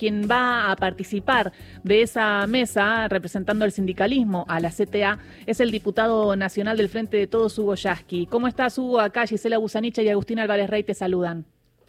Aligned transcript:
quien 0.00 0.22
va 0.22 0.72
a 0.72 0.76
participar 0.76 1.52
de 1.84 2.00
esa 2.00 2.46
mesa 2.46 3.06
representando 3.06 3.66
al 3.66 3.70
sindicalismo 3.70 4.46
a 4.48 4.58
la 4.58 4.70
CTA 4.70 5.18
es 5.46 5.60
el 5.60 5.70
diputado 5.70 6.34
nacional 6.36 6.78
del 6.78 6.88
Frente 6.88 7.18
de 7.18 7.26
Todos, 7.26 7.58
Hugo 7.58 7.74
Yasky. 7.74 8.24
¿Cómo 8.24 8.48
estás, 8.48 8.78
Hugo? 8.78 8.98
Acá 8.98 9.26
Gisela 9.26 9.58
Busanicha 9.58 10.00
y 10.02 10.08
Agustín 10.08 10.38
Álvarez 10.38 10.70
Rey 10.70 10.84
te 10.84 10.94
saludan. 10.94 11.44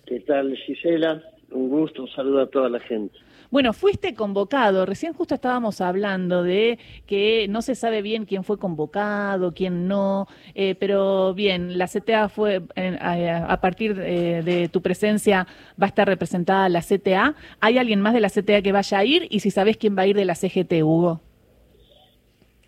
¿Qué 0.06 0.20
tal, 0.20 0.54
Gisela? 0.58 1.24
Un 1.52 1.70
gusto, 1.70 2.02
un 2.02 2.10
saludo 2.10 2.42
a 2.42 2.48
toda 2.48 2.68
la 2.68 2.82
gente. 2.82 3.18
Bueno, 3.52 3.74
fuiste 3.74 4.16
convocado. 4.16 4.86
Recién 4.86 5.12
justo 5.12 5.36
estábamos 5.36 5.82
hablando 5.82 6.42
de 6.42 6.80
que 7.06 7.48
no 7.50 7.62
se 7.62 7.76
sabe 7.76 8.02
bien 8.02 8.24
quién 8.24 8.46
fue 8.46 8.58
convocado, 8.58 9.54
quién 9.54 9.90
no, 9.90 10.28
eh, 10.56 10.76
pero 10.80 11.34
bien, 11.34 11.78
la 11.78 11.88
CTA 11.88 12.30
fue, 12.30 12.62
a, 13.02 13.60
partir 13.60 13.96
de, 13.96 14.42
de, 14.42 14.70
tu 14.70 14.82
presencia, 14.82 15.46
va 15.80 15.88
a 15.88 15.90
estar 15.90 16.08
representada 16.08 16.70
la 16.70 16.82
CTA. 16.82 17.36
¿Hay 17.60 17.78
alguien 17.78 18.00
más 18.00 18.14
de 18.14 18.22
la 18.22 18.30
CTA 18.30 18.62
que 18.62 18.72
vaya 18.72 19.00
a 19.00 19.06
ir? 19.06 19.28
Y 19.30 19.42
si 19.42 19.52
sabes 19.52 19.76
quién 19.76 19.98
va 19.98 20.04
a 20.04 20.08
ir 20.08 20.16
de 20.16 20.26
la 20.26 20.36
CGT, 20.36 20.82
Hugo. 20.82 21.20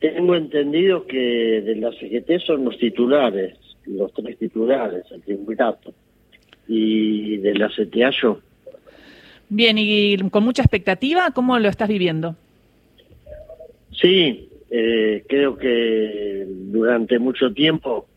Tengo 0.01 0.35
entendido 0.35 1.07
que 1.07 1.61
de 1.61 1.77
la 1.77 1.91
CGT 1.93 2.45
son 2.45 2.65
los 2.65 2.77
titulares, 2.77 3.57
los 3.85 4.11
tres 4.11 4.37
titulares, 4.37 5.05
el 5.11 5.21
triunvirato. 5.21 5.93
Y 6.67 7.37
de 7.37 7.53
la 7.53 7.69
CTA 7.69 8.09
yo. 8.21 8.39
Bien, 9.55 9.77
y 9.77 10.17
con 10.31 10.43
mucha 10.43 10.63
expectativa, 10.63 11.29
¿cómo 11.29 11.59
lo 11.59 11.69
estás 11.69 11.87
viviendo? 11.87 12.35
Sí, 13.91 14.49
eh, 14.71 15.23
creo 15.29 15.55
que 15.55 16.47
durante 16.47 17.19
mucho 17.19 17.53
tiempo 17.53 18.07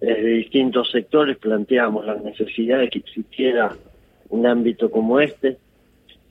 desde 0.00 0.26
distintos 0.26 0.90
sectores 0.90 1.36
planteamos 1.36 2.06
la 2.06 2.14
necesidad 2.14 2.78
de 2.78 2.88
que 2.88 3.00
existiera 3.00 3.76
un 4.30 4.46
ámbito 4.46 4.90
como 4.90 5.20
este. 5.20 5.58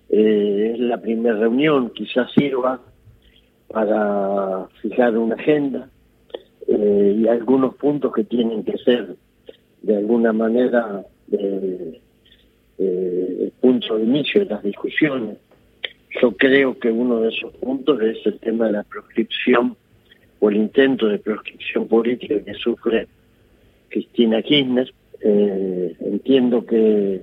Eh, 0.10 0.72
es 0.74 0.80
la 0.80 1.00
primera 1.00 1.36
reunión, 1.36 1.92
quizás 1.92 2.32
sirva 2.32 2.82
para 3.68 4.68
fijar 4.82 5.16
una 5.16 5.36
agenda 5.36 5.90
eh, 6.68 7.18
y 7.20 7.28
algunos 7.28 7.76
puntos 7.76 8.12
que 8.12 8.24
tienen 8.24 8.64
que 8.64 8.80
ser 8.80 9.16
de 9.84 9.96
alguna 9.96 10.34
manera 10.34 11.06
de, 11.28 12.02
eh, 12.78 13.38
el 13.42 13.52
punto 13.62 13.98
de 13.98 14.04
inicio 14.04 14.42
de 14.42 14.48
las 14.48 14.64
discusiones. 14.64 15.38
Yo 16.22 16.32
creo 16.36 16.78
que 16.78 16.92
uno 16.92 17.22
de 17.22 17.30
esos 17.30 17.54
puntos 17.56 18.02
es 18.02 18.18
el 18.26 18.40
tema 18.40 18.68
de 18.68 18.74
la 18.74 18.84
proscripción 18.84 19.76
o 20.40 20.50
el 20.50 20.58
intento 20.58 21.08
de 21.08 21.20
proscripción 21.20 21.88
política 21.88 22.44
que 22.44 22.54
sufre 22.56 23.08
Cristina 23.90 24.42
Kirchner. 24.42 24.94
Eh, 25.22 25.96
entiendo 26.02 26.66
que 26.66 27.22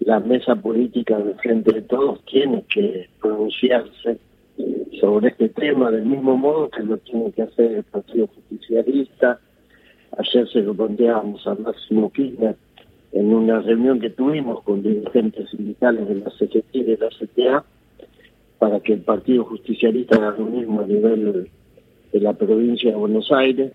la 0.00 0.20
mesa 0.20 0.56
política 0.56 1.18
del 1.18 1.36
Frente 1.36 1.72
de 1.72 1.82
Todos 1.82 2.24
tiene 2.24 2.64
que 2.68 3.08
pronunciarse 3.20 4.18
sobre 5.00 5.28
este 5.28 5.48
tema 5.48 5.90
del 5.90 6.04
mismo 6.04 6.36
modo 6.36 6.68
que 6.68 6.82
lo 6.82 6.96
tiene 6.98 7.32
que 7.32 7.42
hacer 7.42 7.72
el 7.72 7.84
Partido 7.84 8.28
Justicialista. 8.28 9.40
Ayer 10.18 10.48
se 10.48 10.60
lo 10.60 10.74
planteábamos 10.74 11.46
a 11.46 11.54
Máximo 11.54 12.10
Kirchner 12.12 12.56
en 13.12 13.32
una 13.32 13.60
reunión 13.60 14.00
que 14.00 14.10
tuvimos 14.10 14.62
con 14.62 14.82
dirigentes 14.82 15.50
sindicales 15.50 16.08
de 16.08 16.14
la 16.16 16.30
CGT 16.30 16.74
y 16.74 16.82
de 16.82 16.98
la 16.98 17.08
CTA 17.08 17.64
para 18.58 18.80
que 18.80 18.94
el 18.94 19.00
Partido 19.00 19.44
Justicialista 19.44 20.16
haga 20.16 20.38
lo 20.38 20.46
mismo 20.46 20.80
a 20.80 20.86
nivel 20.86 21.50
de 22.12 22.20
la 22.20 22.32
provincia 22.32 22.90
de 22.90 22.96
Buenos 22.96 23.30
Aires. 23.32 23.72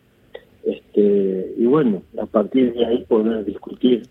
Este, 0.63 1.53
y 1.57 1.65
bueno, 1.65 2.03
a 2.19 2.25
partir 2.25 2.73
de 2.73 2.85
ahí 2.85 3.05
poder 3.05 3.45
discutir 3.45 4.03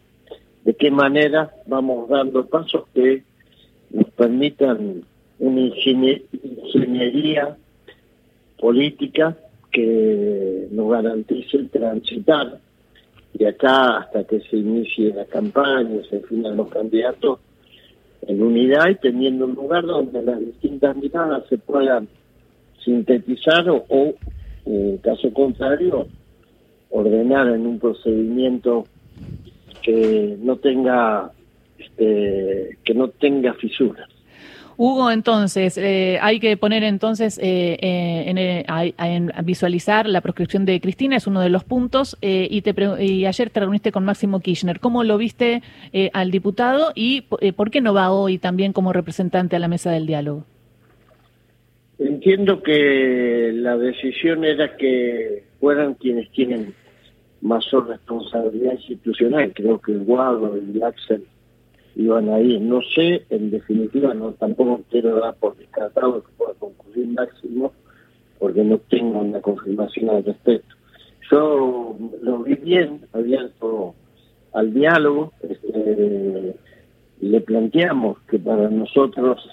de 0.65 0.75
qué 0.75 0.91
manera 0.91 1.51
vamos 1.67 2.09
dando 2.09 2.47
pasos 2.47 2.85
que 2.95 3.23
nos 3.91 4.11
permitan 4.11 5.03
una 5.39 5.61
ingeniería 5.61 7.57
política 8.59 9.37
que 9.71 10.69
nos 10.71 10.91
garantice 10.91 11.65
transitar 11.65 12.61
de 13.37 13.49
acá 13.49 13.99
hasta 13.99 14.25
que 14.25 14.41
se 14.41 14.57
inicie 14.57 15.13
la 15.13 15.25
campaña, 15.27 16.03
se 16.09 16.17
definan 16.17 16.57
los 16.57 16.69
candidatos 16.69 17.41
en 18.27 18.43
unidad 18.43 18.89
y 18.89 18.97
teniendo 18.97 19.47
un 19.47 19.55
lugar 19.55 19.85
donde 19.85 20.23
las 20.23 20.41
distintas 20.41 20.97
miradas 20.97 21.45
se 21.49 21.59
puedan 21.59 22.09
sintetizar 22.85 23.69
o, 23.69 24.15
en 24.65 24.99
caso 24.99 25.33
contrario, 25.33 26.07
ordenar 26.91 27.49
en 27.49 27.67
un 27.67 27.79
procedimiento 27.79 28.85
que 29.83 30.37
no 30.41 30.57
tenga 30.57 31.31
este, 31.79 32.79
que 32.85 32.95
no 32.95 33.09
tenga 33.09 33.55
fisuras. 33.55 34.09
Hugo, 34.79 35.11
entonces, 35.11 35.79
eh, 35.79 36.19
hay 36.21 36.39
que 36.39 36.57
poner 36.59 36.83
entonces 36.83 37.39
eh, 37.39 37.79
eh, 37.81 38.93
en, 38.99 39.33
visualizar 39.45 40.07
la 40.07 40.21
proscripción 40.21 40.67
de 40.67 40.81
Cristina, 40.81 41.17
es 41.17 41.27
uno 41.27 41.41
de 41.41 41.49
los 41.49 41.65
puntos, 41.65 42.17
y, 42.21 42.61
te 42.61 42.75
y 43.03 43.25
ayer 43.25 43.49
te 43.51 43.61
reuniste 43.61 43.91
con 43.91 44.05
Máximo 44.05 44.41
Kirchner. 44.41 44.79
¿Cómo 44.81 45.03
lo 45.03 45.17
viste 45.17 45.63
al 46.13 46.31
diputado 46.31 46.93
y 46.95 47.23
por 47.23 47.71
qué 47.71 47.81
no 47.81 47.95
va 47.95 48.13
hoy 48.13 48.39
también 48.39 48.73
como 48.73 48.93
representante 48.93 49.57
a 49.57 49.59
la 49.59 49.69
mesa 49.69 49.91
del 49.91 50.07
diálogo? 50.07 50.45
Entiendo 51.99 52.63
que 52.63 53.53
la 53.55 53.79
decisión 53.79 54.45
era 54.45 54.77
que 54.77 55.45
fueran 55.59 55.95
quienes 55.95 56.31
tienen 56.33 56.75
mayor 57.41 57.89
responsabilidad 57.89 58.73
institucional, 58.75 59.53
creo 59.55 59.81
que 59.81 59.93
el 59.93 60.01
Guado 60.01 60.59
y 60.59 60.83
Axel 60.83 61.25
iban 61.97 62.29
a 62.29 62.41
ir. 62.41 62.61
No 62.61 62.81
sé, 62.95 63.25
en 63.31 63.51
definitiva, 63.51 64.15
no 64.15 64.33
tampoco 64.33 64.83
quiero 64.91 65.19
dar 65.19 65.35
por 65.37 65.57
descartado 65.57 66.23
que 66.23 66.33
pueda 66.37 66.55
concluir 66.55 67.09
máximo, 67.09 67.73
porque 68.39 68.63
no 68.63 68.79
tengo 68.79 69.21
una 69.21 69.41
confirmación 69.41 70.11
al 70.11 70.25
respecto. 70.25 70.75
Yo 71.31 71.97
lo 72.23 72.39
vi 72.45 72.55
bien, 72.55 73.01
abierto 73.13 73.95
al 74.53 74.73
diálogo, 74.73 75.33
este, 75.43 76.55
le 77.21 77.41
planteamos 77.41 78.19
que 78.29 78.39
para 78.39 78.69
nosotros, 78.71 79.49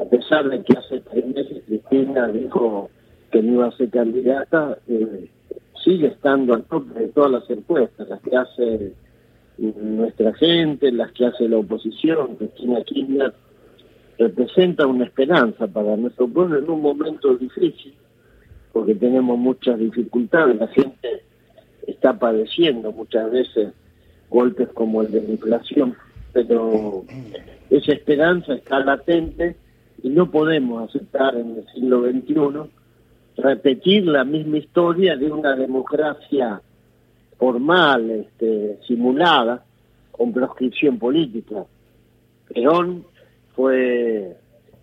a 0.00 0.04
pesar 0.04 0.48
de 0.48 0.62
que 0.62 0.76
hace 0.76 1.00
tres 1.00 1.26
meses 1.26 1.62
Cristina 1.66 2.28
dijo 2.28 2.90
que 3.30 3.42
no 3.42 3.54
iba 3.54 3.66
a 3.68 3.76
ser 3.76 3.90
candidata, 3.90 4.78
eh, 4.88 5.30
sigue 5.82 6.08
estando 6.08 6.54
al 6.54 6.64
tope 6.64 6.98
de 6.98 7.08
todas 7.08 7.30
las 7.30 7.50
encuestas, 7.50 8.08
las 8.08 8.20
que 8.20 8.36
hace 8.36 8.92
nuestra 9.58 10.34
gente, 10.34 10.92
las 10.92 11.12
que 11.12 11.26
hace 11.26 11.48
la 11.48 11.58
oposición, 11.58 12.36
Cristina 12.36 12.82
Kirchner, 12.82 13.32
representa 14.18 14.86
una 14.86 15.04
esperanza 15.04 15.66
para 15.66 15.96
nuestro 15.96 16.28
pueblo 16.28 16.58
en 16.58 16.70
un 16.70 16.80
momento 16.80 17.36
difícil, 17.36 17.94
porque 18.72 18.94
tenemos 18.94 19.38
muchas 19.38 19.78
dificultades, 19.78 20.56
la 20.56 20.68
gente 20.68 21.22
está 21.86 22.18
padeciendo 22.18 22.92
muchas 22.92 23.30
veces 23.30 23.72
golpes 24.28 24.68
como 24.68 25.02
el 25.02 25.10
de 25.10 25.22
la 25.22 25.30
inflación, 25.30 25.94
pero 26.32 27.04
esa 27.70 27.92
esperanza 27.92 28.54
está 28.54 28.80
latente 28.80 29.56
y 30.02 30.10
no 30.10 30.30
podemos 30.30 30.88
aceptar 30.88 31.36
en 31.36 31.56
el 31.56 31.66
siglo 31.72 32.02
XXI 32.02 32.70
repetir 33.36 34.06
la 34.06 34.24
misma 34.24 34.58
historia 34.58 35.16
de 35.16 35.30
una 35.30 35.54
democracia 35.54 36.60
formal, 37.38 38.10
este, 38.10 38.78
simulada, 38.86 39.64
con 40.10 40.32
proscripción 40.32 40.98
política. 40.98 41.64
Perón 42.48 43.04
fue 43.54 44.36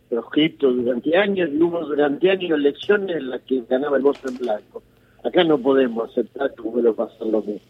proscripto 0.10 0.72
durante 0.72 1.18
años 1.18 1.50
y 1.52 1.62
hubo 1.62 1.84
durante 1.86 2.30
años 2.30 2.52
elecciones 2.52 3.18
en 3.18 3.30
las 3.30 3.42
que 3.42 3.64
ganaba 3.68 3.98
el 3.98 4.04
voto 4.04 4.30
en 4.30 4.38
blanco. 4.38 4.84
Acá 5.24 5.44
no 5.44 5.58
podemos 5.58 6.12
aceptar 6.12 6.54
que 6.54 6.62
vuelva 6.62 6.92
a 6.92 7.08
pasar 7.08 7.28
lo 7.28 7.42
mismo. 7.42 7.62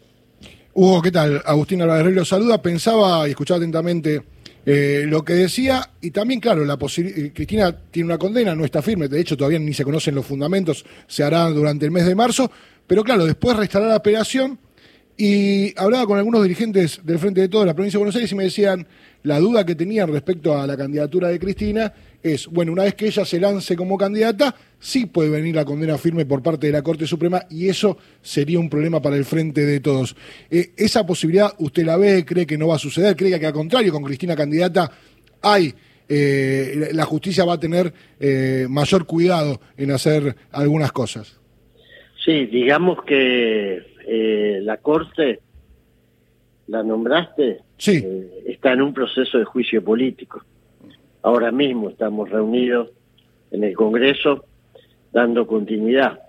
Hugo, 0.74 1.00
¿qué 1.02 1.12
tal? 1.12 1.40
Agustín 1.46 1.82
Álvarez 1.82 2.12
lo 2.12 2.24
saluda. 2.24 2.60
Pensaba 2.60 3.26
y 3.28 3.30
escuchaba 3.30 3.58
atentamente 3.58 4.22
eh, 4.66 5.04
lo 5.06 5.22
que 5.22 5.34
decía, 5.34 5.90
y 6.00 6.10
también, 6.10 6.40
claro, 6.40 6.64
la 6.64 6.74
eh, 6.74 7.32
Cristina 7.34 7.76
tiene 7.90 8.06
una 8.06 8.18
condena, 8.18 8.54
no 8.54 8.64
está 8.64 8.80
firme, 8.80 9.08
de 9.08 9.20
hecho 9.20 9.36
todavía 9.36 9.58
ni 9.58 9.74
se 9.74 9.84
conocen 9.84 10.14
los 10.14 10.24
fundamentos, 10.24 10.86
se 11.06 11.22
hará 11.22 11.50
durante 11.50 11.84
el 11.84 11.90
mes 11.90 12.06
de 12.06 12.14
marzo, 12.14 12.50
pero 12.86 13.04
claro, 13.04 13.26
después 13.26 13.58
restará 13.58 13.86
la 13.88 13.96
apelación 13.96 14.58
y 15.16 15.78
hablaba 15.78 16.06
con 16.06 16.18
algunos 16.18 16.42
dirigentes 16.42 17.00
del 17.04 17.18
Frente 17.18 17.40
de 17.40 17.48
Todos 17.48 17.64
de 17.64 17.68
la 17.68 17.74
provincia 17.74 17.98
de 17.98 18.00
Buenos 18.00 18.16
Aires 18.16 18.32
y 18.32 18.34
me 18.34 18.44
decían, 18.44 18.86
la 19.22 19.38
duda 19.38 19.64
que 19.64 19.76
tenían 19.76 20.10
respecto 20.12 20.58
a 20.58 20.66
la 20.66 20.76
candidatura 20.76 21.28
de 21.28 21.38
Cristina 21.38 21.92
es, 22.20 22.48
bueno, 22.48 22.72
una 22.72 22.82
vez 22.82 22.94
que 22.94 23.06
ella 23.06 23.24
se 23.24 23.38
lance 23.38 23.76
como 23.76 23.96
candidata, 23.96 24.56
sí 24.80 25.06
puede 25.06 25.30
venir 25.30 25.54
la 25.54 25.64
condena 25.64 25.98
firme 25.98 26.26
por 26.26 26.42
parte 26.42 26.66
de 26.66 26.72
la 26.72 26.82
Corte 26.82 27.06
Suprema 27.06 27.42
y 27.48 27.68
eso 27.68 27.96
sería 28.22 28.58
un 28.58 28.68
problema 28.68 29.00
para 29.00 29.16
el 29.16 29.24
Frente 29.24 29.64
de 29.64 29.78
Todos. 29.78 30.16
Eh, 30.50 30.72
¿Esa 30.76 31.06
posibilidad 31.06 31.52
usted 31.58 31.84
la 31.84 31.96
ve? 31.96 32.24
¿Cree 32.24 32.46
que 32.46 32.58
no 32.58 32.68
va 32.68 32.76
a 32.76 32.78
suceder? 32.78 33.14
¿Cree 33.14 33.38
que 33.38 33.46
al 33.46 33.52
contrario, 33.52 33.92
con 33.92 34.02
Cristina 34.02 34.34
candidata 34.36 34.90
hay... 35.42 35.74
Eh, 36.06 36.90
la 36.92 37.06
justicia 37.06 37.46
va 37.46 37.54
a 37.54 37.58
tener 37.58 37.90
eh, 38.20 38.66
mayor 38.68 39.06
cuidado 39.06 39.58
en 39.78 39.90
hacer 39.90 40.36
algunas 40.52 40.92
cosas. 40.92 41.40
Sí, 42.22 42.44
digamos 42.44 43.02
que 43.06 43.93
eh, 44.06 44.60
la 44.62 44.78
Corte, 44.78 45.40
la 46.66 46.82
nombraste, 46.82 47.60
sí. 47.76 48.02
Eh, 48.04 48.44
está 48.46 48.72
en 48.72 48.82
un 48.82 48.94
proceso 48.94 49.38
de 49.38 49.44
juicio 49.44 49.82
político. 49.82 50.42
Ahora 51.22 51.50
mismo 51.50 51.88
estamos 51.90 52.30
reunidos 52.30 52.90
en 53.50 53.64
el 53.64 53.74
Congreso 53.74 54.44
dando 55.12 55.46
continuidad 55.46 56.20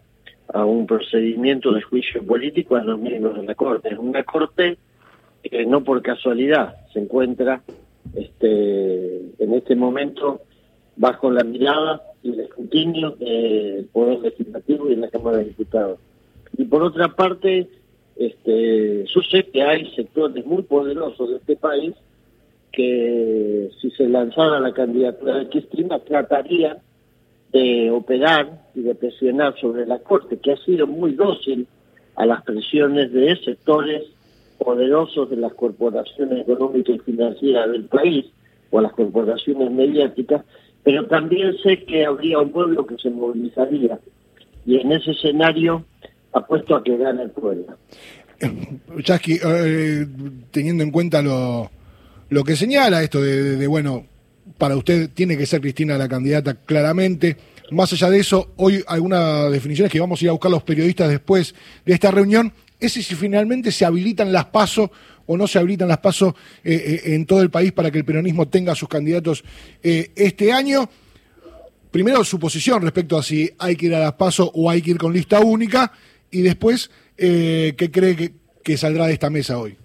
a 0.54 0.64
un 0.64 0.86
procedimiento 0.86 1.72
de 1.72 1.82
juicio 1.82 2.26
político 2.26 2.76
a 2.76 2.84
los 2.84 3.00
miembros 3.00 3.36
de 3.36 3.44
la 3.44 3.56
Corte. 3.56 3.90
Es 3.90 3.98
una 3.98 4.24
Corte 4.24 4.78
que 5.44 5.66
no 5.66 5.84
por 5.84 6.02
casualidad 6.02 6.76
se 6.94 7.00
encuentra 7.00 7.62
este, 8.16 9.18
en 9.40 9.54
este 9.54 9.76
momento 9.76 10.42
bajo 10.96 11.30
la 11.32 11.44
mirada 11.44 12.02
y 12.24 12.32
el 12.32 12.42
escrutinio 12.42 13.12
del 13.12 13.86
Poder 13.92 14.20
Legislativo 14.20 14.88
y 14.88 14.96
de 14.96 15.02
la 15.02 15.10
Cámara 15.10 15.38
de 15.38 15.46
Diputados. 15.46 16.00
Y 16.58 16.66
por 16.66 16.84
otra 16.84 17.10
parte, 17.10 17.68
este, 18.16 19.06
yo 19.06 19.22
sé 19.30 19.44
que 19.52 19.62
hay 19.62 19.92
sectores 19.96 20.46
muy 20.46 20.64
poderosos 20.64 21.30
de 21.30 21.38
este 21.38 21.56
país 21.56 21.94
que 22.72 23.70
si 23.82 23.90
se 23.92 24.08
lanzara 24.08 24.60
la 24.60 24.74
candidatura 24.74 25.38
de 25.38 25.50
Cristina 25.50 26.00
tratarían 26.00 26.78
de 27.52 27.90
operar 27.90 28.66
y 28.76 28.82
de 28.82 28.96
presionar 28.96 29.58
sobre 29.60 29.86
la 29.86 30.00
Corte, 30.00 30.38
que 30.38 30.52
ha 30.52 30.58
sido 30.58 30.86
muy 30.88 31.14
dócil 31.14 31.68
a 32.16 32.26
las 32.26 32.44
presiones 32.44 33.12
de 33.14 33.36
sectores 33.38 34.04
poderosos 34.58 35.30
de 35.30 35.38
las 35.38 35.54
corporaciones 35.54 36.42
económicas 36.42 36.96
y 36.96 37.00
financieras 37.00 37.72
del 37.72 37.86
país 37.86 38.26
o 38.72 38.80
a 38.80 38.82
las 38.82 38.94
corporaciones 38.94 39.72
mediáticas, 39.72 40.44
pero 40.84 41.06
también 41.08 41.56
sé 41.64 41.84
que 41.84 42.06
habría 42.06 42.40
un 42.40 42.52
pueblo 42.52 42.86
que 42.86 42.98
se 42.98 43.10
movilizaría. 43.10 44.00
Y 44.66 44.80
en 44.80 44.92
ese 44.92 45.12
escenario 45.12 45.86
apuesto 46.36 46.76
a 46.76 46.84
que 46.84 46.98
gane 46.98 47.24
el 47.24 47.32
pueblo. 47.32 47.78
Chasqui, 49.02 49.40
eh, 49.44 50.06
teniendo 50.52 50.84
en 50.84 50.92
cuenta 50.92 51.22
lo, 51.22 51.72
lo 52.30 52.44
que 52.44 52.56
señala 52.56 53.02
esto 53.02 53.22
de, 53.22 53.66
bueno, 53.68 54.06
para 54.58 54.76
usted 54.76 55.10
tiene 55.14 55.38
que 55.38 55.46
ser 55.46 55.62
Cristina 55.62 55.98
la 55.98 56.08
candidata 56.08 56.54
claramente. 56.54 57.38
Más 57.72 57.92
allá 57.94 58.10
de 58.10 58.20
eso, 58.20 58.52
hoy 58.58 58.84
algunas 58.88 59.52
definiciones 59.52 59.92
que 59.92 60.00
vamos 60.00 60.22
a 60.22 60.26
ir 60.26 60.30
a 60.30 60.34
buscar 60.34 60.52
los 60.52 60.64
periodistas 60.64 61.10
después 61.10 61.56
de 61.86 61.94
esta 61.94 62.12
reunión, 62.12 62.54
es 62.80 62.92
si 62.92 63.02
finalmente 63.04 63.72
se 63.72 63.86
habilitan 63.86 64.32
las 64.32 64.46
pasos 64.46 64.90
o 65.26 65.38
no 65.38 65.48
se 65.48 65.58
habilitan 65.58 65.88
las 65.88 65.98
pasos 66.00 66.36
eh, 66.64 67.02
eh, 67.06 67.16
en 67.16 67.26
todo 67.26 67.42
el 67.42 67.50
país 67.50 67.72
para 67.72 67.90
que 67.90 68.00
el 68.00 68.06
peronismo 68.06 68.48
tenga 68.48 68.76
sus 68.76 68.90
candidatos 68.90 69.44
este 69.82 70.52
año. 70.52 70.88
Primero 71.90 72.24
su 72.26 72.38
posición 72.38 72.82
respecto 72.82 73.18
a 73.18 73.24
si 73.24 73.50
hay 73.58 73.78
que 73.78 73.86
ir 73.86 73.96
a 73.96 74.00
las 74.00 74.14
pasos 74.14 74.52
o 74.54 74.70
hay 74.70 74.82
que 74.82 74.92
ir 74.92 74.98
con 74.98 75.14
lista 75.14 75.40
única 75.40 75.92
y 76.40 76.42
después 76.42 76.92
qué 77.18 77.90
cree 77.92 78.34
que, 78.64 78.78
saldrá 78.78 79.08
de 79.08 79.14
esta 79.14 79.30
mesa 79.30 79.60
hoy. 79.60 79.78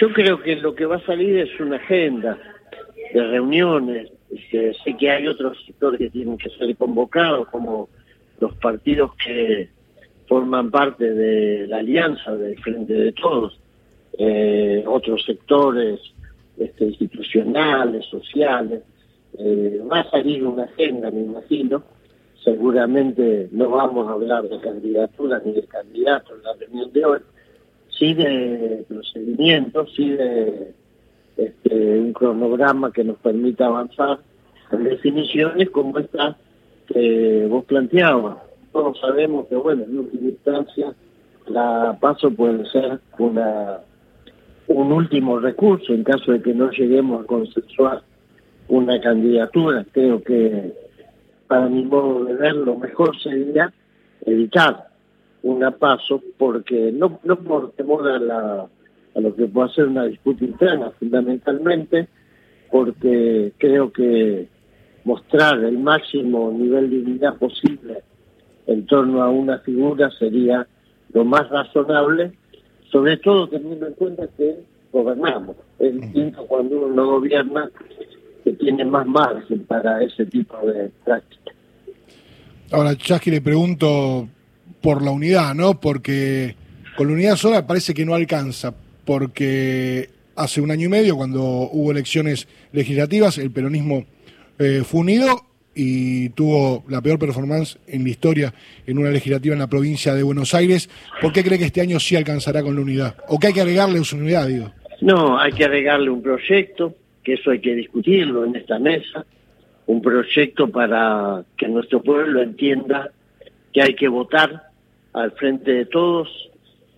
Yo 0.00 0.12
creo 0.12 0.42
que 0.42 0.56
lo 0.56 0.74
que 0.74 0.86
va 0.86 0.96
a 0.96 1.06
salir 1.06 1.38
es 1.38 1.60
una 1.60 1.76
agenda 1.76 2.38
de 3.14 3.26
reuniones. 3.28 4.10
sé 4.30 4.96
que 4.98 5.10
hay 5.10 5.26
otros 5.26 5.56
sectores 5.64 5.98
que 5.98 6.10
tienen 6.10 6.36
que 6.36 6.50
ser 6.50 6.74
convocados, 6.76 7.48
como 7.48 7.88
los 8.40 8.54
partidos 8.56 9.12
que 9.16 9.68
forman 10.26 10.70
parte 10.70 11.12
de 11.12 11.66
la 11.66 11.78
alianza 11.78 12.36
del 12.36 12.58
Frente 12.58 12.92
de 12.92 13.12
Todos, 13.12 13.58
eh, 14.18 14.82
otros 14.86 15.24
sectores 15.24 16.00
este, 16.58 16.84
institucionales, 16.84 18.04
sociales. 18.06 18.82
Eh, 19.38 19.80
va 19.90 20.00
a 20.00 20.10
salir 20.10 20.44
una 20.44 20.64
agenda, 20.64 21.10
me 21.10 21.20
imagino. 21.20 21.82
Seguramente 22.46 23.48
no 23.50 23.70
vamos 23.70 24.06
a 24.06 24.12
hablar 24.12 24.44
de 24.44 24.60
candidaturas 24.60 25.44
ni 25.44 25.52
de 25.54 25.64
candidatos 25.64 26.38
en 26.38 26.44
la 26.44 26.52
reunión 26.54 26.92
de 26.92 27.04
hoy, 27.04 27.18
sí 27.98 28.14
de 28.14 28.84
procedimientos, 28.86 29.92
sí 29.96 30.10
de 30.10 30.72
este, 31.36 31.98
un 31.98 32.12
cronograma 32.12 32.92
que 32.92 33.02
nos 33.02 33.18
permita 33.18 33.66
avanzar 33.66 34.20
en 34.70 34.84
definiciones 34.84 35.70
como 35.70 35.98
esta 35.98 36.36
que 36.86 37.48
vos 37.50 37.64
planteabas. 37.64 38.36
Todos 38.70 38.96
sabemos 39.00 39.48
que, 39.48 39.56
bueno, 39.56 39.82
en 39.82 39.98
última 39.98 40.28
instancia, 40.28 40.94
la 41.48 41.98
paso 42.00 42.30
puede 42.30 42.64
ser 42.70 43.00
una 43.18 43.80
un 44.68 44.92
último 44.92 45.40
recurso 45.40 45.92
en 45.92 46.04
caso 46.04 46.30
de 46.30 46.42
que 46.42 46.54
no 46.54 46.70
lleguemos 46.70 47.24
a 47.24 47.26
consensuar 47.26 48.02
una 48.68 49.00
candidatura. 49.00 49.84
Creo 49.90 50.22
que, 50.22 50.85
para 51.46 51.68
mi 51.68 51.84
modo 51.84 52.24
de 52.24 52.34
ver, 52.34 52.54
lo 52.54 52.76
mejor 52.76 53.18
sería 53.20 53.72
evitar 54.24 54.88
una 55.42 55.70
paso 55.70 56.22
porque 56.38 56.90
no, 56.92 57.20
no 57.24 57.38
por 57.38 57.72
temor 57.72 58.08
a, 58.08 58.18
la, 58.18 58.66
a 59.14 59.20
lo 59.20 59.34
que 59.34 59.46
pueda 59.46 59.68
ser 59.68 59.86
una 59.86 60.04
disputa 60.04 60.44
interna, 60.44 60.90
fundamentalmente 60.98 62.08
porque 62.70 63.52
creo 63.58 63.92
que 63.92 64.48
mostrar 65.04 65.62
el 65.62 65.78
máximo 65.78 66.50
nivel 66.50 66.90
de 66.90 66.96
dignidad 66.96 67.36
posible 67.36 68.02
en 68.66 68.86
torno 68.86 69.22
a 69.22 69.30
una 69.30 69.58
figura 69.60 70.10
sería 70.18 70.66
lo 71.12 71.24
más 71.24 71.48
razonable, 71.48 72.32
sobre 72.90 73.16
todo 73.18 73.48
teniendo 73.48 73.86
en 73.86 73.94
cuenta 73.94 74.26
que 74.36 74.56
gobernamos. 74.92 75.56
Es 75.78 75.94
distinto 75.94 76.44
cuando 76.46 76.76
uno 76.78 76.94
no 76.94 77.06
gobierna, 77.12 77.70
que 78.46 78.52
tiene 78.52 78.84
más 78.84 79.04
margen 79.08 79.64
para 79.64 80.00
ese 80.04 80.24
tipo 80.24 80.56
de 80.64 80.88
práctica. 81.04 81.50
Ahora, 82.70 82.94
Chasqui, 82.94 83.32
le 83.32 83.40
pregunto 83.40 84.28
por 84.80 85.02
la 85.02 85.10
unidad, 85.10 85.52
¿no? 85.52 85.80
Porque 85.80 86.54
con 86.96 87.08
la 87.08 87.14
unidad 87.14 87.34
sola 87.34 87.66
parece 87.66 87.92
que 87.92 88.04
no 88.04 88.14
alcanza, 88.14 88.72
porque 89.04 90.10
hace 90.36 90.60
un 90.60 90.70
año 90.70 90.86
y 90.86 90.88
medio, 90.88 91.16
cuando 91.16 91.42
hubo 91.42 91.90
elecciones 91.90 92.46
legislativas, 92.70 93.36
el 93.38 93.50
peronismo 93.50 94.04
eh, 94.60 94.82
fue 94.84 95.00
unido 95.00 95.40
y 95.74 96.28
tuvo 96.28 96.84
la 96.88 97.02
peor 97.02 97.18
performance 97.18 97.80
en 97.88 98.04
la 98.04 98.10
historia 98.10 98.54
en 98.86 98.96
una 98.96 99.10
legislativa 99.10 99.54
en 99.54 99.58
la 99.58 99.66
provincia 99.66 100.14
de 100.14 100.22
Buenos 100.22 100.54
Aires. 100.54 100.88
¿Por 101.20 101.32
qué 101.32 101.42
cree 101.42 101.58
que 101.58 101.64
este 101.64 101.80
año 101.80 101.98
sí 101.98 102.14
alcanzará 102.14 102.62
con 102.62 102.76
la 102.76 102.82
unidad? 102.82 103.16
¿O 103.26 103.40
qué 103.40 103.48
hay 103.48 103.52
que 103.52 103.62
agregarle 103.62 103.98
a 103.98 104.04
su 104.04 104.16
unidad, 104.16 104.46
digo? 104.46 104.70
No, 105.00 105.36
hay 105.36 105.50
que 105.50 105.64
agregarle 105.64 106.10
un 106.10 106.22
proyecto, 106.22 106.94
que 107.26 107.34
eso 107.34 107.50
hay 107.50 107.58
que 107.58 107.74
discutirlo 107.74 108.44
en 108.44 108.54
esta 108.54 108.78
mesa, 108.78 109.26
un 109.86 110.00
proyecto 110.00 110.68
para 110.68 111.42
que 111.56 111.66
nuestro 111.66 112.00
pueblo 112.00 112.40
entienda 112.40 113.10
que 113.72 113.82
hay 113.82 113.94
que 113.94 114.06
votar 114.06 114.68
al 115.12 115.32
frente 115.32 115.72
de 115.72 115.86
todos 115.86 116.28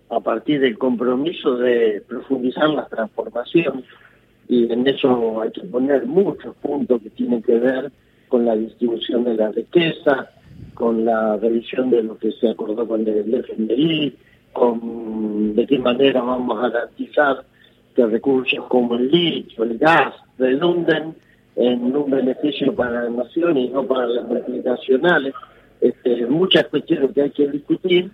a 0.07 0.19
partir 0.19 0.59
del 0.59 0.77
compromiso 0.77 1.57
de 1.57 2.03
profundizar 2.07 2.69
la 2.69 2.85
transformación 2.85 3.83
y 4.47 4.71
en 4.71 4.87
eso 4.87 5.41
hay 5.41 5.49
que 5.49 5.61
poner 5.61 6.05
muchos 6.05 6.55
puntos 6.57 7.01
que 7.01 7.09
tienen 7.09 7.41
que 7.41 7.57
ver 7.57 7.91
con 8.27 8.45
la 8.45 8.55
distribución 8.55 9.23
de 9.23 9.33
la 9.33 9.51
riqueza, 9.51 10.29
con 10.75 11.05
la 11.05 11.37
revisión 11.37 11.89
de 11.89 12.03
lo 12.03 12.19
que 12.19 12.31
se 12.33 12.49
acordó 12.49 12.87
con 12.87 13.01
el 13.07 13.33
FMI, 13.33 14.13
con 14.53 15.55
de 15.55 15.65
qué 15.65 15.79
manera 15.79 16.21
vamos 16.21 16.55
a 16.63 16.69
garantizar 16.69 17.43
recursos 18.07 18.65
como 18.67 18.95
el 18.95 19.09
litio, 19.09 19.63
el 19.63 19.77
gas, 19.77 20.13
redunden 20.37 21.15
en 21.55 21.95
un 21.95 22.09
beneficio 22.09 22.73
para 22.73 23.03
la 23.03 23.09
nación 23.09 23.57
y 23.57 23.69
no 23.69 23.85
para 23.85 24.07
las 24.07 24.27
multinacionales 24.27 25.33
este, 25.81 26.25
muchas 26.25 26.65
cuestiones 26.65 27.11
que 27.13 27.21
hay 27.21 27.29
que 27.31 27.47
discutir, 27.47 28.11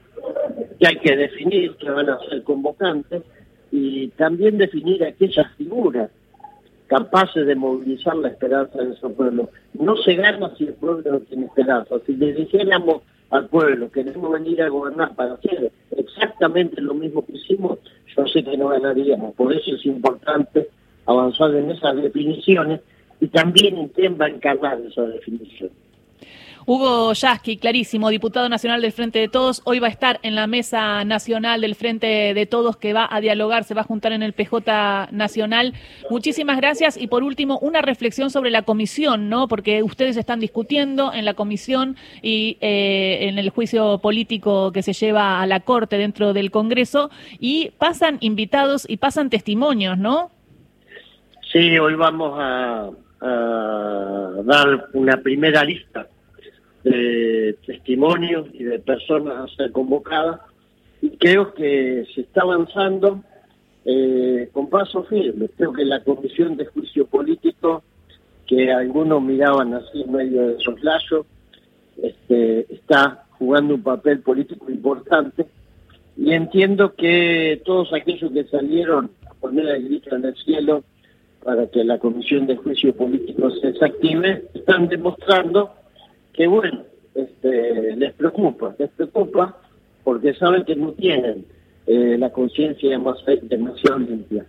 que 0.80 0.88
hay 0.88 0.98
que 0.98 1.16
definir, 1.16 1.76
que 1.76 1.90
van 1.90 2.10
a 2.10 2.20
ser 2.30 2.44
convocantes, 2.44 3.24
y 3.72 4.10
también 4.10 4.58
definir 4.58 5.04
aquellas 5.04 5.52
figuras 5.56 6.10
capaces 6.88 7.46
de 7.48 7.56
movilizar 7.56 8.16
la 8.16 8.30
esperanza 8.30 8.78
de 8.78 8.86
nuestro 8.86 9.12
pueblo. 9.12 9.50
No 9.74 9.98
se 9.98 10.16
gana 10.16 10.54
si 10.56 10.66
el 10.66 10.74
pueblo 10.76 11.12
no 11.12 11.20
tiene 11.22 11.48
esperanza. 11.48 11.96
Si 12.06 12.16
le 12.16 12.34
dijéramos 12.34 13.02
al 13.32 13.48
pueblo, 13.48 13.92
queremos 13.92 14.32
venir 14.32 14.62
a 14.62 14.70
gobernar 14.70 15.16
para 15.16 15.34
hacer 15.34 15.72
exactamente 15.98 16.80
lo 16.80 16.94
mismo 16.94 17.26
que 17.26 17.34
hicimos, 17.34 17.80
yo 18.16 18.26
sé 18.28 18.44
que 18.44 18.58
no 18.58 18.70
ganaríamos. 18.70 19.36
Por 19.36 19.54
eso 19.54 19.76
es 19.76 19.86
importante 19.86 20.70
avanzar 21.06 21.54
en 21.56 21.72
esas 21.72 21.96
definiciones 21.96 22.82
y 23.20 23.28
también 23.28 23.78
en 23.78 23.88
quién 23.90 24.18
va 24.20 24.26
a 24.26 24.30
encarnar 24.30 24.80
esas 24.82 25.14
definiciones. 25.14 25.85
Hugo 26.68 27.14
Yasky, 27.14 27.58
clarísimo, 27.58 28.10
diputado 28.10 28.50
nacional 28.50 28.82
del 28.82 28.92
Frente 28.92 29.20
de 29.20 29.28
Todos, 29.28 29.62
hoy 29.66 29.78
va 29.78 29.86
a 29.86 29.92
estar 29.92 30.20
en 30.24 30.34
la 30.34 30.48
mesa 30.48 31.06
nacional 31.06 31.62
del 31.62 31.76
Frente 31.76 32.34
de 32.34 32.46
Todos 32.48 32.76
que 32.76 32.92
va 32.92 33.08
a 33.08 33.22
dialogar, 33.22 33.66
se 33.66 33.76
va 33.76 33.82
a 33.82 33.84
juntar 33.84 34.14
en 34.14 34.24
el 34.24 34.34
PJ 34.34 35.10
Nacional. 35.12 35.74
Muchísimas 36.10 36.58
gracias 36.58 36.98
y 36.98 37.06
por 37.06 37.22
último, 37.22 37.60
una 37.60 37.84
reflexión 37.84 38.32
sobre 38.32 38.50
la 38.50 38.64
comisión, 38.64 39.30
¿no? 39.30 39.48
Porque 39.48 39.84
ustedes 39.84 40.18
están 40.18 40.40
discutiendo 40.40 41.14
en 41.14 41.26
la 41.26 41.36
comisión 41.36 41.98
y 42.24 42.58
eh, 42.62 43.28
en 43.30 43.38
el 43.38 43.52
juicio 43.52 44.00
político 44.00 44.72
que 44.72 44.82
se 44.82 44.94
lleva 44.94 45.42
a 45.42 45.46
la 45.46 45.60
Corte 45.60 46.00
dentro 46.00 46.34
del 46.34 46.50
Congreso 46.50 47.12
y 47.40 47.74
pasan 47.78 48.18
invitados 48.22 48.90
y 48.90 48.98
pasan 48.98 49.30
testimonios, 49.30 50.00
¿no? 50.00 50.32
Sí, 51.52 51.78
hoy 51.78 51.94
vamos 51.94 52.40
a 52.40 52.90
dar 53.22 54.90
una 54.94 55.18
primera 55.18 55.64
lista 55.64 56.08
de 56.86 57.58
testimonios 57.66 58.48
y 58.54 58.64
de 58.64 58.80
personas 58.80 59.52
a 59.52 59.56
ser 59.56 59.72
convocadas 59.72 60.40
y 61.02 61.10
creo 61.18 61.54
que 61.54 62.06
se 62.14 62.22
está 62.22 62.42
avanzando 62.42 63.22
eh, 63.84 64.50
con 64.54 64.70
paso 64.70 65.04
firme. 65.04 65.50
Creo 65.58 65.74
que 65.74 65.84
la 65.84 66.04
Comisión 66.04 66.58
de 66.58 66.66
Juicio 66.66 67.06
Político 67.08 67.84
que 68.48 68.72
algunos 68.72 69.22
miraban 69.22 69.74
así 69.74 70.02
en 70.02 70.12
medio 70.12 70.48
de 70.48 70.60
soslayo, 70.60 71.26
este, 72.02 72.72
está 72.74 73.26
jugando 73.32 73.76
un 73.76 73.84
papel 73.84 74.20
político 74.20 74.70
importante 74.70 75.46
y 76.18 76.32
entiendo 76.32 76.94
que 76.94 77.62
todos 77.66 77.92
aquellos 77.94 78.32
que 78.32 78.44
salieron 78.46 79.12
a 79.30 79.34
poner 79.34 79.68
el 79.68 79.86
grito 79.86 80.16
en 80.16 80.26
el 80.26 80.36
cielo 80.36 80.84
para 81.44 81.68
que 81.68 81.84
la 81.84 82.00
Comisión 82.00 82.48
de 82.48 82.56
Juicio 82.56 82.96
Político 82.96 83.50
se 83.52 83.72
desactive, 83.72 84.46
están 84.54 84.88
demostrando 84.88 85.72
que, 86.36 86.48
bueno, 86.48 86.84
este, 87.14 87.96
les 87.96 88.14
preocupa, 88.14 88.76
les 88.78 88.90
preocupa 88.92 89.58
porque 90.04 90.34
saben 90.34 90.64
que 90.66 90.76
no 90.76 90.92
tienen 90.92 91.46
eh, 91.88 92.18
la 92.18 92.32
conciencia 92.32 92.90
demasiado 93.44 94.00
limpia. 94.00 94.46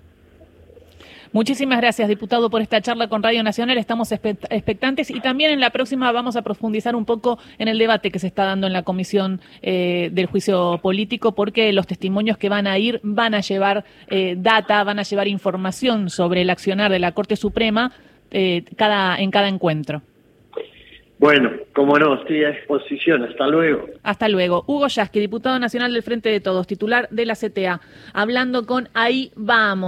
Muchísimas 1.33 1.81
gracias, 1.81 2.09
diputado, 2.09 2.49
por 2.49 2.63
esta 2.63 2.81
charla 2.81 3.09
con 3.09 3.23
Radio 3.23 3.43
Nacional. 3.43 3.77
Estamos 3.77 4.11
expectantes 4.11 5.11
y 5.11 5.21
también 5.21 5.51
en 5.51 5.61
la 5.61 5.69
próxima 5.69 6.11
vamos 6.13 6.35
a 6.37 6.43
profundizar 6.43 6.97
un 6.97 7.05
poco 7.05 7.39
en 7.59 7.69
el 7.69 7.79
debate 7.79 8.11
que 8.11 8.19
se 8.19 8.27
está 8.27 8.45
dando 8.45 8.67
en 8.67 8.73
la 8.73 8.85
Comisión 8.85 9.41
eh, 9.61 10.09
del 10.13 10.27
Juicio 10.27 10.79
Político, 10.83 11.33
porque 11.33 11.73
los 11.75 11.87
testimonios 11.87 12.39
que 12.39 12.49
van 12.49 12.67
a 12.67 12.79
ir 12.79 13.01
van 13.03 13.35
a 13.35 13.41
llevar 13.41 13.85
eh, 14.09 14.37
data, 14.39 14.83
van 14.85 14.99
a 14.99 15.03
llevar 15.03 15.29
información 15.29 16.09
sobre 16.09 16.41
el 16.43 16.49
accionar 16.49 16.91
de 16.91 17.01
la 17.01 17.13
Corte 17.13 17.37
Suprema 17.37 17.93
eh, 18.31 18.65
cada, 18.77 19.19
en 19.19 19.31
cada 19.31 19.49
encuentro. 19.49 20.01
Bueno, 21.19 21.51
como 21.75 21.99
no, 21.99 22.15
estoy 22.15 22.45
a 22.45 22.51
exposición. 22.51 23.25
Hasta 23.25 23.47
luego. 23.47 23.87
Hasta 24.03 24.29
luego. 24.29 24.65
Hugo 24.67 24.89
Yasky, 24.89 25.19
diputado 25.19 25.59
nacional 25.59 25.93
del 25.93 26.03
Frente 26.03 26.29
de 26.29 26.41
Todos, 26.41 26.67
titular 26.67 27.09
de 27.11 27.25
la 27.25 27.35
CTA, 27.35 27.81
hablando 28.13 28.67
con 28.67 28.89
Ahí 28.93 29.31
Vamos. 29.35 29.85